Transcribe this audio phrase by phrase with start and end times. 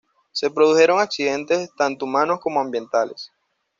[0.31, 3.31] Se produjeron accidentes, tanto humanos como ambientales.